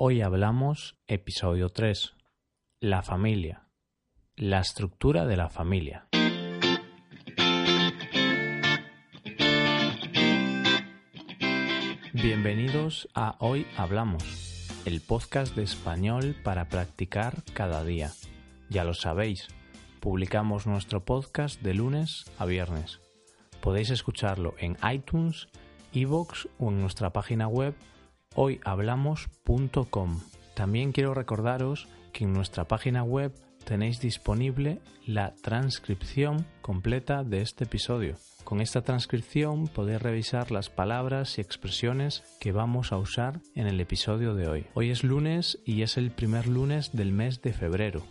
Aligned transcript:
Hoy 0.00 0.22
hablamos 0.22 0.96
episodio 1.08 1.70
3. 1.70 2.14
La 2.78 3.02
familia. 3.02 3.66
La 4.36 4.60
estructura 4.60 5.26
de 5.26 5.36
la 5.36 5.48
familia. 5.48 6.06
Bienvenidos 12.12 13.08
a 13.12 13.34
Hoy 13.40 13.66
Hablamos, 13.76 14.22
el 14.84 15.00
podcast 15.00 15.56
de 15.56 15.64
español 15.64 16.36
para 16.44 16.68
practicar 16.68 17.42
cada 17.52 17.82
día. 17.82 18.12
Ya 18.70 18.84
lo 18.84 18.94
sabéis, 18.94 19.48
publicamos 19.98 20.68
nuestro 20.68 21.04
podcast 21.04 21.60
de 21.60 21.74
lunes 21.74 22.24
a 22.38 22.46
viernes. 22.46 23.00
Podéis 23.60 23.90
escucharlo 23.90 24.54
en 24.58 24.76
iTunes, 24.92 25.48
iVoox 25.90 26.46
o 26.60 26.68
en 26.68 26.82
nuestra 26.82 27.10
página 27.10 27.48
web 27.48 27.74
hoyhablamos.com. 28.34 30.20
También 30.54 30.92
quiero 30.92 31.14
recordaros 31.14 31.88
que 32.12 32.24
en 32.24 32.32
nuestra 32.32 32.64
página 32.64 33.02
web 33.02 33.32
tenéis 33.64 34.00
disponible 34.00 34.80
la 35.06 35.34
transcripción 35.42 36.46
completa 36.62 37.22
de 37.22 37.42
este 37.42 37.64
episodio. 37.64 38.16
Con 38.44 38.62
esta 38.62 38.80
transcripción 38.80 39.68
podéis 39.68 40.00
revisar 40.00 40.50
las 40.50 40.70
palabras 40.70 41.36
y 41.36 41.42
expresiones 41.42 42.22
que 42.40 42.50
vamos 42.50 42.92
a 42.92 42.96
usar 42.96 43.40
en 43.54 43.66
el 43.66 43.78
episodio 43.78 44.34
de 44.34 44.48
hoy. 44.48 44.66
Hoy 44.72 44.90
es 44.90 45.04
lunes 45.04 45.58
y 45.66 45.82
es 45.82 45.98
el 45.98 46.10
primer 46.10 46.46
lunes 46.46 46.92
del 46.92 47.12
mes 47.12 47.42
de 47.42 47.52
febrero. 47.52 48.02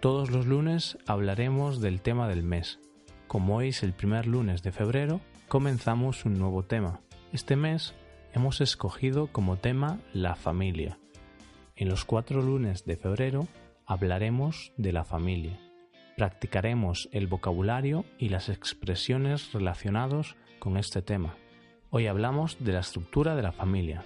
Todos 0.00 0.30
los 0.30 0.46
lunes 0.46 0.98
hablaremos 1.06 1.80
del 1.80 2.02
tema 2.02 2.28
del 2.28 2.42
mes. 2.42 2.78
Como 3.26 3.56
hoy 3.56 3.68
es 3.68 3.82
el 3.82 3.94
primer 3.94 4.26
lunes 4.26 4.62
de 4.62 4.72
febrero, 4.72 5.20
comenzamos 5.48 6.26
un 6.26 6.38
nuevo 6.38 6.62
tema. 6.62 7.00
Este 7.32 7.56
mes 7.56 7.94
hemos 8.32 8.60
escogido 8.60 9.28
como 9.28 9.56
tema 9.56 9.98
la 10.12 10.34
familia. 10.34 10.98
En 11.76 11.88
los 11.88 12.04
cuatro 12.04 12.42
lunes 12.42 12.84
de 12.84 12.96
febrero 12.96 13.48
hablaremos 13.86 14.72
de 14.76 14.92
la 14.92 15.04
familia. 15.04 15.58
Practicaremos 16.16 17.08
el 17.12 17.26
vocabulario 17.26 18.04
y 18.18 18.28
las 18.28 18.48
expresiones 18.48 19.52
relacionados 19.52 20.36
con 20.58 20.76
este 20.76 21.02
tema. 21.02 21.36
Hoy 21.90 22.06
hablamos 22.06 22.56
de 22.60 22.72
la 22.72 22.80
estructura 22.80 23.34
de 23.34 23.42
la 23.42 23.52
familia. 23.52 24.04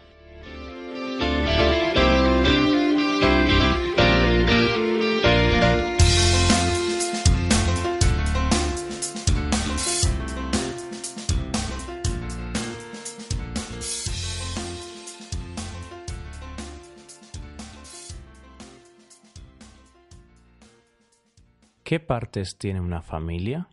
¿Qué 21.84 22.00
partes 22.00 22.56
tiene 22.56 22.80
una 22.80 23.02
familia? 23.02 23.68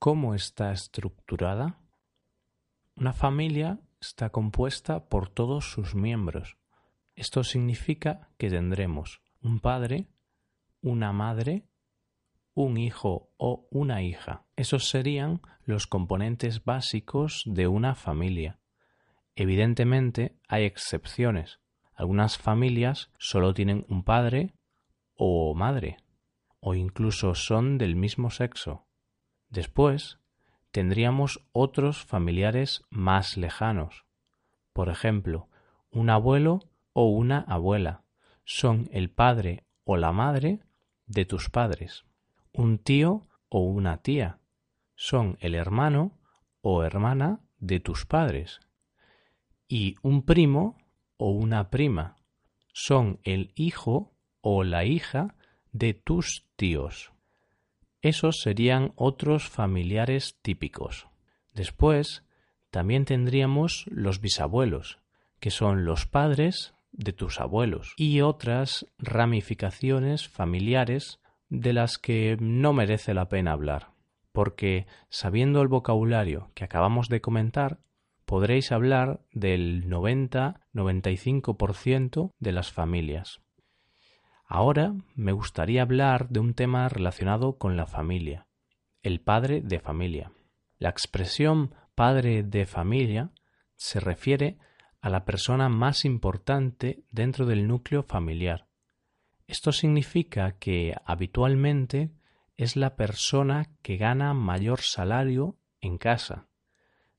¿Cómo 0.00 0.34
está 0.34 0.72
estructurada? 0.72 1.78
Una 2.96 3.12
familia 3.12 3.78
está 4.00 4.30
compuesta 4.30 5.08
por 5.08 5.28
todos 5.28 5.70
sus 5.70 5.94
miembros. 5.94 6.58
Esto 7.14 7.44
significa 7.44 8.32
que 8.36 8.50
tendremos 8.50 9.22
un 9.40 9.60
padre, 9.60 10.08
una 10.80 11.12
madre, 11.12 11.68
un 12.52 12.76
hijo 12.76 13.32
o 13.36 13.68
una 13.70 14.02
hija. 14.02 14.44
Esos 14.56 14.88
serían 14.88 15.40
los 15.62 15.86
componentes 15.86 16.64
básicos 16.64 17.44
de 17.46 17.68
una 17.68 17.94
familia. 17.94 18.58
Evidentemente 19.36 20.36
hay 20.48 20.64
excepciones. 20.64 21.60
Algunas 21.94 22.38
familias 22.38 23.12
solo 23.18 23.54
tienen 23.54 23.86
un 23.88 24.02
padre 24.02 24.52
o 25.14 25.54
madre 25.54 25.98
o 26.60 26.74
incluso 26.74 27.34
son 27.34 27.78
del 27.78 27.96
mismo 27.96 28.30
sexo. 28.30 28.86
Después, 29.48 30.18
tendríamos 30.70 31.44
otros 31.52 32.04
familiares 32.04 32.84
más 32.90 33.36
lejanos. 33.36 34.04
Por 34.72 34.88
ejemplo, 34.88 35.48
un 35.90 36.10
abuelo 36.10 36.60
o 36.92 37.08
una 37.08 37.40
abuela 37.40 38.04
son 38.44 38.88
el 38.92 39.10
padre 39.10 39.64
o 39.84 39.96
la 39.96 40.12
madre 40.12 40.60
de 41.06 41.24
tus 41.24 41.50
padres. 41.50 42.04
Un 42.52 42.78
tío 42.78 43.26
o 43.48 43.60
una 43.60 43.98
tía 44.02 44.38
son 44.94 45.36
el 45.40 45.54
hermano 45.54 46.18
o 46.60 46.84
hermana 46.84 47.40
de 47.58 47.80
tus 47.80 48.06
padres. 48.06 48.60
Y 49.66 49.96
un 50.02 50.22
primo 50.24 50.78
o 51.16 51.30
una 51.30 51.70
prima 51.70 52.16
son 52.72 53.18
el 53.24 53.52
hijo 53.54 54.12
o 54.40 54.64
la 54.64 54.84
hija 54.84 55.34
de 55.72 55.94
tus 55.94 56.46
tíos. 56.56 57.12
Esos 58.02 58.40
serían 58.40 58.92
otros 58.96 59.48
familiares 59.48 60.36
típicos. 60.42 61.06
Después, 61.54 62.24
también 62.70 63.04
tendríamos 63.04 63.84
los 63.90 64.20
bisabuelos, 64.20 64.98
que 65.38 65.50
son 65.50 65.84
los 65.84 66.06
padres 66.06 66.74
de 66.92 67.12
tus 67.12 67.40
abuelos, 67.40 67.94
y 67.96 68.20
otras 68.20 68.86
ramificaciones 68.98 70.28
familiares 70.28 71.18
de 71.48 71.72
las 71.72 71.98
que 71.98 72.36
no 72.40 72.72
merece 72.72 73.12
la 73.12 73.28
pena 73.28 73.50
hablar, 73.52 73.90
porque 74.32 74.86
sabiendo 75.08 75.62
el 75.62 75.68
vocabulario 75.68 76.50
que 76.54 76.64
acabamos 76.64 77.08
de 77.08 77.20
comentar, 77.20 77.78
podréis 78.24 78.72
hablar 78.72 79.20
del 79.32 79.88
90-95% 79.88 82.32
de 82.38 82.52
las 82.52 82.70
familias. 82.70 83.40
Ahora 84.52 84.96
me 85.14 85.30
gustaría 85.30 85.82
hablar 85.82 86.28
de 86.28 86.40
un 86.40 86.54
tema 86.54 86.88
relacionado 86.88 87.56
con 87.56 87.76
la 87.76 87.86
familia, 87.86 88.48
el 89.00 89.20
padre 89.20 89.60
de 89.60 89.78
familia. 89.78 90.32
La 90.76 90.88
expresión 90.88 91.72
padre 91.94 92.42
de 92.42 92.66
familia 92.66 93.30
se 93.76 94.00
refiere 94.00 94.58
a 95.00 95.08
la 95.08 95.24
persona 95.24 95.68
más 95.68 96.04
importante 96.04 97.04
dentro 97.12 97.46
del 97.46 97.68
núcleo 97.68 98.02
familiar. 98.02 98.66
Esto 99.46 99.70
significa 99.70 100.58
que 100.58 100.96
habitualmente 101.04 102.10
es 102.56 102.74
la 102.74 102.96
persona 102.96 103.70
que 103.82 103.98
gana 103.98 104.34
mayor 104.34 104.80
salario 104.80 105.60
en 105.80 105.96
casa. 105.96 106.48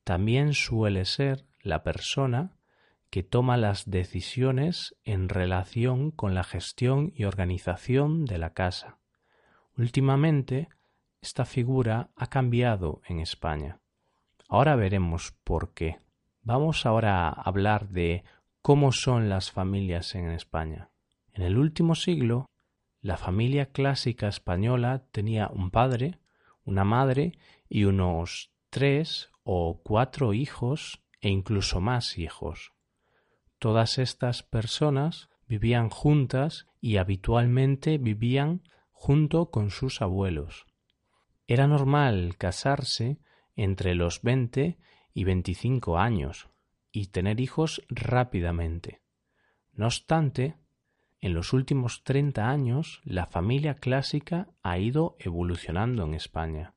También 0.04 0.54
suele 0.54 1.06
ser 1.06 1.46
la 1.62 1.82
persona 1.82 2.58
que 3.12 3.24
toma 3.24 3.58
las 3.58 3.90
decisiones 3.90 4.96
en 5.04 5.28
relación 5.28 6.12
con 6.12 6.34
la 6.34 6.46
gestión 6.46 7.12
y 7.14 7.26
organización 7.26 8.24
de 8.24 8.38
la 8.38 8.54
casa. 8.54 9.00
Últimamente, 9.78 10.70
esta 11.22 11.44
figura 11.44 12.10
ha 12.16 12.28
cambiado 12.28 13.02
en 13.06 13.20
España. 13.20 13.82
Ahora 14.48 14.78
veremos 14.78 15.34
por 15.44 15.74
qué. 15.74 16.00
Vamos 16.42 16.86
ahora 16.86 17.28
a 17.28 17.30
hablar 17.30 17.90
de 17.90 18.24
cómo 18.62 18.94
son 18.94 19.28
las 19.28 19.52
familias 19.52 20.16
en 20.16 20.32
España. 20.32 20.90
En 21.34 21.44
el 21.44 21.58
último 21.58 21.96
siglo, 21.96 22.46
la 23.02 23.18
familia 23.18 23.72
clásica 23.72 24.30
española 24.30 25.04
tenía 25.12 25.50
un 25.50 25.70
padre, 25.70 26.20
una 26.64 26.86
madre 26.86 27.34
y 27.68 27.84
unos 27.84 28.52
tres 28.70 29.30
o 29.44 29.82
cuatro 29.84 30.34
hijos 30.34 31.04
e 31.20 31.30
incluso 31.30 31.82
más 31.82 32.18
hijos. 32.18 32.72
Todas 33.62 34.00
estas 34.00 34.42
personas 34.42 35.30
vivían 35.46 35.92
juntas 35.92 36.66
y 36.80 36.98
habitualmente 36.98 38.00
vivían 38.00 38.64
junto 38.92 39.52
con 39.52 39.70
sus 39.70 40.02
abuelos. 40.02 40.66
Era 41.46 41.68
normal 41.68 42.38
casarse 42.40 43.20
entre 43.56 43.94
los 43.94 44.24
veinte 44.24 44.80
y 45.14 45.26
veinticinco 45.26 46.00
años 46.00 46.50
y 46.92 47.10
tener 47.10 47.40
hijos 47.40 47.84
rápidamente. 47.88 49.04
No 49.74 49.86
obstante, 49.86 50.56
en 51.20 51.36
los 51.36 51.54
últimos 51.54 52.04
treinta 52.04 52.50
años 52.50 53.00
la 53.04 53.28
familia 53.28 53.76
clásica 53.76 54.48
ha 54.64 54.80
ido 54.80 55.18
evolucionando 55.20 56.04
en 56.04 56.16
España. 56.16 56.74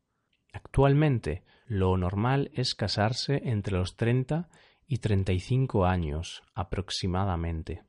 Actualmente 0.52 1.44
lo 1.64 1.96
normal 1.96 2.50
es 2.52 2.74
casarse 2.74 3.40
entre 3.46 3.72
los 3.72 3.96
treinta 3.96 4.50
y 4.86 4.98
treinta 4.98 5.32
y 5.32 5.40
cinco 5.40 5.86
años 5.86 6.42
aproximadamente. 6.54 7.84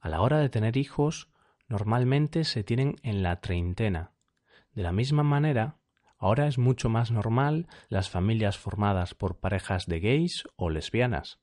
A 0.00 0.08
la 0.08 0.20
hora 0.20 0.38
de 0.38 0.48
tener 0.48 0.76
hijos, 0.76 1.30
normalmente 1.68 2.44
se 2.44 2.64
tienen 2.64 2.96
en 3.02 3.22
la 3.22 3.40
treintena. 3.40 4.12
De 4.72 4.82
la 4.82 4.92
misma 4.92 5.22
manera, 5.22 5.78
ahora 6.18 6.46
es 6.46 6.58
mucho 6.58 6.88
más 6.88 7.10
normal 7.10 7.66
las 7.88 8.10
familias 8.10 8.58
formadas 8.58 9.14
por 9.14 9.40
parejas 9.40 9.86
de 9.86 10.00
gays 10.00 10.44
o 10.56 10.70
lesbianas. 10.70 11.40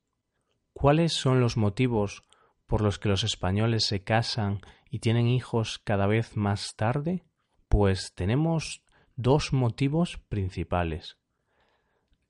¿Cuáles 0.72 1.12
son 1.12 1.40
los 1.40 1.56
motivos 1.56 2.22
por 2.66 2.82
los 2.82 2.98
que 2.98 3.08
los 3.08 3.24
españoles 3.24 3.84
se 3.84 4.02
casan 4.02 4.60
y 4.90 4.98
tienen 4.98 5.28
hijos 5.28 5.78
cada 5.78 6.06
vez 6.06 6.36
más 6.36 6.74
tarde? 6.76 7.24
Pues 7.68 8.12
tenemos 8.14 8.82
dos 9.16 9.52
motivos 9.52 10.18
principales. 10.28 11.18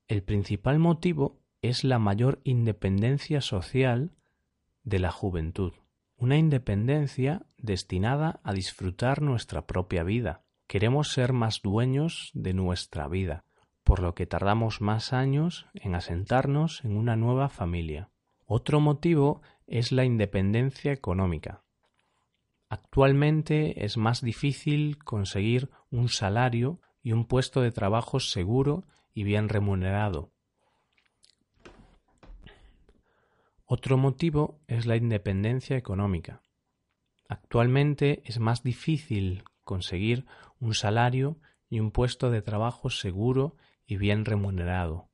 El 0.07 0.23
principal 0.23 0.79
motivo 0.79 1.41
es 1.61 1.83
la 1.83 1.99
mayor 1.99 2.39
independencia 2.43 3.41
social 3.41 4.11
de 4.83 4.99
la 4.99 5.11
juventud. 5.11 5.73
una 6.19 6.37
independencia 6.37 7.45
destinada 7.57 8.39
a 8.43 8.51
disfrutar 8.51 9.21
nuestra 9.21 9.67
propia 9.67 10.03
vida. 10.03 10.43
Queremos 10.65 11.09
ser 11.09 11.31
más 11.31 11.61
dueños 11.61 12.31
de 12.33 12.53
nuestra 12.53 13.07
vida, 13.07 13.45
por 13.83 14.01
lo 14.01 14.15
que 14.15 14.25
tardamos 14.25 14.81
más 14.81 15.13
años 15.13 15.67
en 15.75 15.93
asentarnos 15.93 16.83
en 16.83 16.97
una 16.97 17.15
nueva 17.15 17.49
familia. 17.49 18.09
Otro 18.47 18.79
motivo 18.79 19.41
es 19.67 19.91
la 19.91 20.05
independencia 20.05 20.91
económica. 20.91 21.63
Actualmente 22.67 23.85
es 23.85 23.97
más 23.97 24.21
difícil 24.21 24.97
conseguir 24.97 25.69
un 25.91 26.09
salario 26.09 26.81
y 27.01 27.11
un 27.11 27.25
puesto 27.25 27.61
de 27.61 27.71
trabajo 27.71 28.19
seguro 28.19 28.85
y 29.13 29.23
bien 29.23 29.49
remunerado. 29.49 30.31
Otro 33.69 33.97
motivo 33.97 34.61
es 34.67 34.85
la 34.85 34.95
independencia 34.95 35.75
económica. 35.75 36.41
Actualmente 37.27 38.21
es 38.23 38.39
más 38.39 38.63
difícil 38.63 39.43
conseguir 39.65 40.25
un 40.61 40.73
salario 40.73 41.41
y 41.69 41.81
un 41.81 41.91
puesto 41.91 42.31
de 42.31 42.41
trabajo 42.41 42.89
seguro 42.89 43.57
y 43.85 43.97
bien 43.97 44.23
remunerado, 44.23 45.09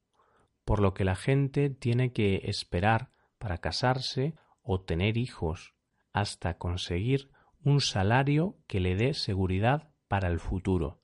por 0.65 0.81
lo 0.81 0.93
que 0.93 1.03
la 1.03 1.15
gente 1.15 1.71
tiene 1.71 2.13
que 2.13 2.41
esperar 2.43 3.09
para 3.39 3.57
casarse 3.57 4.35
o 4.61 4.81
tener 4.81 5.17
hijos 5.17 5.73
hasta 6.11 6.59
conseguir 6.59 7.31
un 7.63 7.81
salario 7.81 8.59
que 8.67 8.79
le 8.79 8.95
dé 8.95 9.15
seguridad 9.15 9.89
para 10.07 10.27
el 10.27 10.39
futuro. 10.39 11.01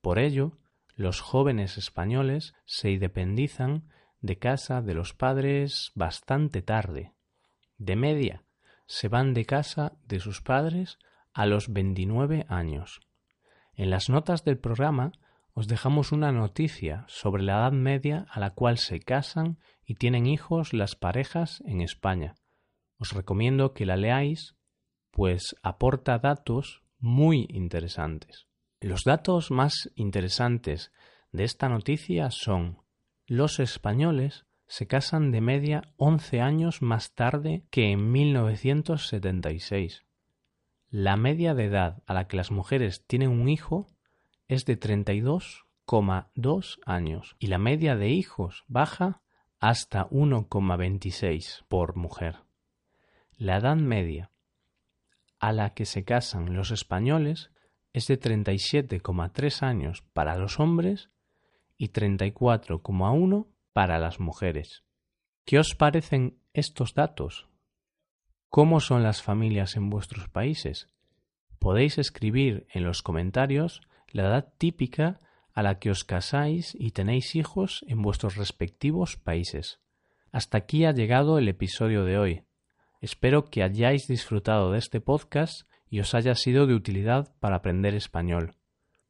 Por 0.00 0.18
ello, 0.18 0.58
los 0.94 1.20
jóvenes 1.20 1.76
españoles 1.76 2.54
se 2.64 2.92
independizan 2.92 3.90
de 4.22 4.38
casa 4.38 4.80
de 4.80 4.94
los 4.94 5.12
padres 5.12 5.92
bastante 5.94 6.62
tarde. 6.62 7.12
De 7.76 7.96
media, 7.96 8.44
se 8.86 9.08
van 9.08 9.34
de 9.34 9.44
casa 9.44 9.92
de 10.06 10.20
sus 10.20 10.40
padres 10.40 10.98
a 11.32 11.46
los 11.46 11.72
29 11.72 12.46
años. 12.48 13.00
En 13.74 13.90
las 13.90 14.08
notas 14.08 14.44
del 14.44 14.58
programa 14.58 15.12
os 15.54 15.66
dejamos 15.66 16.12
una 16.12 16.32
noticia 16.32 17.04
sobre 17.08 17.42
la 17.42 17.54
edad 17.54 17.72
media 17.72 18.26
a 18.30 18.40
la 18.40 18.50
cual 18.50 18.78
se 18.78 19.00
casan 19.00 19.58
y 19.84 19.96
tienen 19.96 20.26
hijos 20.26 20.72
las 20.72 20.94
parejas 20.94 21.62
en 21.66 21.80
España. 21.80 22.34
Os 22.98 23.12
recomiendo 23.12 23.74
que 23.74 23.86
la 23.86 23.96
leáis 23.96 24.56
pues 25.10 25.56
aporta 25.62 26.18
datos 26.18 26.82
muy 26.98 27.46
interesantes. 27.50 28.46
Los 28.80 29.04
datos 29.04 29.50
más 29.50 29.90
interesantes 29.94 30.92
de 31.32 31.44
esta 31.44 31.68
noticia 31.68 32.30
son 32.30 32.81
los 33.26 33.60
españoles 33.60 34.46
se 34.66 34.86
casan 34.86 35.32
de 35.32 35.40
media 35.40 35.94
11 35.96 36.40
años 36.40 36.82
más 36.82 37.14
tarde 37.14 37.64
que 37.70 37.92
en 37.92 38.10
1976. 38.10 40.04
La 40.88 41.16
media 41.16 41.54
de 41.54 41.66
edad 41.66 42.02
a 42.06 42.14
la 42.14 42.26
que 42.26 42.36
las 42.36 42.50
mujeres 42.50 43.04
tienen 43.06 43.30
un 43.30 43.48
hijo 43.48 43.86
es 44.48 44.64
de 44.64 44.76
32,2 44.78 46.78
años 46.84 47.36
y 47.38 47.46
la 47.48 47.58
media 47.58 47.96
de 47.96 48.08
hijos 48.08 48.64
baja 48.66 49.22
hasta 49.58 50.08
1,26 50.08 51.64
por 51.68 51.96
mujer. 51.96 52.44
La 53.36 53.58
edad 53.58 53.76
media 53.76 54.30
a 55.38 55.52
la 55.52 55.74
que 55.74 55.84
se 55.84 56.04
casan 56.04 56.54
los 56.54 56.70
españoles 56.70 57.50
es 57.92 58.06
de 58.06 58.18
37,3 58.18 59.62
años 59.62 60.02
para 60.12 60.36
los 60.36 60.60
hombres 60.60 61.10
y 61.82 61.88
34,1 61.88 63.48
para 63.72 63.98
las 63.98 64.20
mujeres. 64.20 64.84
¿Qué 65.44 65.58
os 65.58 65.74
parecen 65.74 66.38
estos 66.52 66.94
datos? 66.94 67.48
¿Cómo 68.48 68.78
son 68.78 69.02
las 69.02 69.20
familias 69.20 69.74
en 69.74 69.90
vuestros 69.90 70.28
países? 70.28 70.86
Podéis 71.58 71.98
escribir 71.98 72.68
en 72.72 72.84
los 72.84 73.02
comentarios 73.02 73.80
la 74.12 74.22
edad 74.28 74.54
típica 74.58 75.18
a 75.52 75.64
la 75.64 75.80
que 75.80 75.90
os 75.90 76.04
casáis 76.04 76.76
y 76.78 76.92
tenéis 76.92 77.34
hijos 77.34 77.84
en 77.88 78.00
vuestros 78.00 78.36
respectivos 78.36 79.16
países. 79.16 79.80
Hasta 80.30 80.58
aquí 80.58 80.84
ha 80.84 80.92
llegado 80.92 81.36
el 81.36 81.48
episodio 81.48 82.04
de 82.04 82.16
hoy. 82.16 82.42
Espero 83.00 83.46
que 83.46 83.64
hayáis 83.64 84.06
disfrutado 84.06 84.70
de 84.70 84.78
este 84.78 85.00
podcast 85.00 85.68
y 85.90 85.98
os 85.98 86.14
haya 86.14 86.36
sido 86.36 86.68
de 86.68 86.74
utilidad 86.74 87.34
para 87.40 87.56
aprender 87.56 87.96
español. 87.96 88.54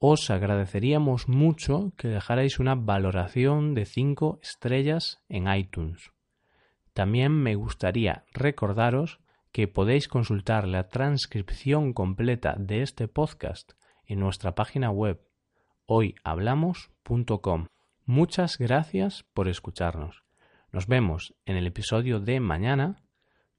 Os 0.05 0.31
agradeceríamos 0.31 1.29
mucho 1.29 1.93
que 1.97 2.09
dejarais 2.09 2.59
una 2.59 2.75
valoración 2.75 3.73
de 3.73 3.85
5 3.85 4.41
estrellas 4.43 5.23
en 5.29 5.47
iTunes. 5.47 6.11
También 6.93 7.31
me 7.31 7.55
gustaría 7.55 8.25
recordaros 8.33 9.21
que 9.53 9.69
podéis 9.69 10.09
consultar 10.09 10.67
la 10.67 10.89
transcripción 10.89 11.93
completa 11.93 12.57
de 12.59 12.83
este 12.83 13.07
podcast 13.07 13.75
en 14.05 14.19
nuestra 14.19 14.57
página 14.57 14.91
web 14.91 15.21
hoyhablamos.com. 15.87 17.69
Muchas 18.05 18.59
gracias 18.59 19.25
por 19.33 19.47
escucharnos. 19.47 20.25
Nos 20.73 20.89
vemos 20.89 21.37
en 21.47 21.55
el 21.55 21.69
episodio 21.69 22.19
de 22.19 22.41
mañana 22.41 23.05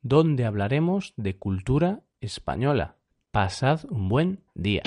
donde 0.01 0.43
hablaremos 0.43 1.13
de 1.15 1.37
cultura 1.37 2.01
española. 2.19 2.97
Pasad 3.31 3.85
un 3.89 4.09
buen 4.09 4.43
día. 4.55 4.83